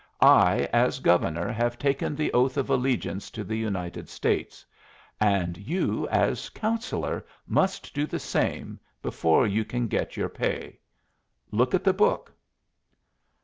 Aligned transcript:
I 0.21 0.67
as 0.73 0.97
Governor 0.99 1.51
have 1.51 1.77
taken 1.77 2.15
the 2.15 2.33
oath 2.33 2.57
of 2.57 2.71
allegiance 2.71 3.29
to 3.29 3.43
the 3.43 3.55
United 3.55 4.09
States, 4.09 4.65
and 5.19 5.55
you 5.59 6.07
as 6.09 6.49
Councillor 6.49 7.23
must 7.45 7.93
do 7.93 8.07
the 8.07 8.17
same 8.17 8.79
before 9.03 9.45
you 9.45 9.63
can 9.63 9.85
get 9.87 10.17
your 10.17 10.29
pay. 10.29 10.79
Look 11.51 11.75
at 11.75 11.83
the 11.83 11.93
book." 11.93 12.33